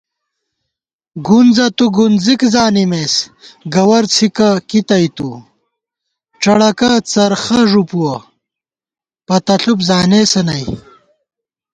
[1.27, 3.13] گُنزہ تُو گُنزِک زانِمېس،
[3.73, 5.31] گوَر څھِکہ کی تئیتُو
[5.85, 8.15] * ڄَڑَکہ څرخہ ݫُپُوَہ،
[9.27, 10.63] پتہ ݪُپ زانېسہ نئ